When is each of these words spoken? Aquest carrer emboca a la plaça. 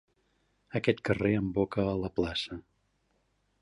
Aquest 0.79 1.03
carrer 1.11 1.33
emboca 1.43 1.87
a 1.93 1.97
la 2.07 2.13
plaça. 2.21 2.63